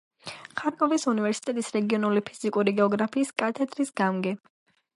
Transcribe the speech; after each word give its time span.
ხარკოვის 0.61 1.03
უნივერსიტეტის 1.11 1.69
რეგიონული 1.75 2.23
ფიზიკური 2.31 2.73
გეოგრაფიის 2.81 3.33
კათედრის 3.43 3.93
გამგე. 4.03 4.35